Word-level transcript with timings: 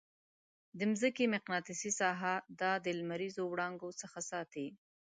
د 0.77 0.79
مځکې 0.91 1.23
مقناطیسي 1.35 1.91
ساحه 1.99 2.35
دا 2.61 2.71
د 2.85 2.87
لمریزو 2.99 3.43
وړانګو 3.47 3.89
څخه 4.01 4.19
ساتي. 4.29 4.67